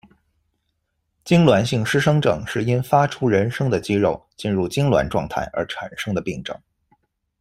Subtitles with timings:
[1.23, 6.59] 痉挛性失声症是因发出人声的肌肉进入痉挛阶段而产生的病症。